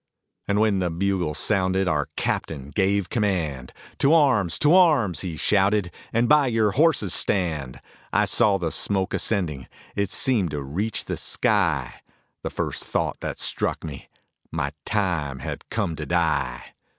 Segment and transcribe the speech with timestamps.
[0.47, 5.91] And when the bugle sounded our captain gave command, "To arms, to arms," he shouted,
[6.11, 7.79] "and by your horses stand."
[8.11, 12.01] I saw the smoke ascending, it seemed to reach the sky;
[12.41, 14.09] The first thought that struck me,
[14.51, 16.73] my time had come to die.